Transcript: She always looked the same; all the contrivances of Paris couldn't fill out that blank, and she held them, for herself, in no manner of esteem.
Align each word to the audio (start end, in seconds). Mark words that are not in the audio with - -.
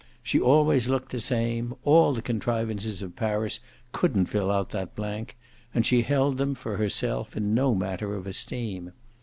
She 0.23 0.39
always 0.39 0.89
looked 0.89 1.11
the 1.11 1.19
same; 1.19 1.75
all 1.83 2.11
the 2.11 2.23
contrivances 2.23 3.03
of 3.03 3.15
Paris 3.15 3.59
couldn't 3.91 4.25
fill 4.25 4.49
out 4.49 4.71
that 4.71 4.95
blank, 4.95 5.37
and 5.75 5.85
she 5.85 6.01
held 6.01 6.37
them, 6.37 6.55
for 6.55 6.77
herself, 6.77 7.37
in 7.37 7.53
no 7.53 7.75
manner 7.75 8.15
of 8.15 8.25
esteem. 8.25 8.93